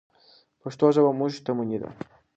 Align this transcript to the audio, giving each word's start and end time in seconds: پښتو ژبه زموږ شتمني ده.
پښتو 0.61 0.85
ژبه 0.95 1.11
زموږ 1.15 1.31
شتمني 1.37 1.77
ده. 1.81 1.89